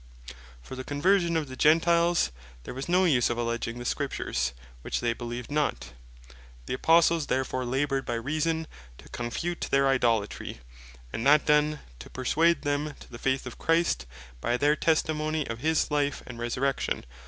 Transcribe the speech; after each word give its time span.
For 0.63 0.73
the 0.75 0.83
Conversion 0.83 1.37
of 1.37 1.47
the 1.47 1.55
Gentiles, 1.55 2.31
there 2.63 2.73
was 2.73 2.89
no 2.89 3.05
use 3.05 3.29
of 3.29 3.37
alledging 3.37 3.77
the 3.77 3.85
Scriptures, 3.85 4.51
which 4.81 4.99
they 4.99 5.13
beleeved 5.13 5.51
not. 5.51 5.93
The 6.65 6.73
Apostles 6.73 7.27
therefore 7.27 7.65
laboured 7.65 8.03
by 8.03 8.15
Reason 8.15 8.65
to 8.97 9.09
confute 9.09 9.67
their 9.69 9.87
Idolatry; 9.87 10.59
and 11.13 11.23
that 11.27 11.45
done, 11.45 11.81
to 11.99 12.09
perswade 12.09 12.63
them 12.63 12.95
to 12.99 13.11
the 13.11 13.19
faith 13.19 13.45
of 13.45 13.59
Christ, 13.59 14.07
by 14.41 14.57
their 14.57 14.75
testimony 14.75 15.45
of 15.45 15.59
his 15.59 15.91
Life, 15.91 16.23
and 16.25 16.39
Resurrection. 16.39 17.05